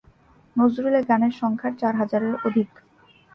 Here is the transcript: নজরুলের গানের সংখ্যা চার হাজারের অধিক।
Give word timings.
নজরুলের 0.55 1.03
গানের 1.05 1.33
সংখ্যা 1.41 1.69
চার 1.79 1.93
হাজারের 1.95 2.35
অধিক। 2.47 2.69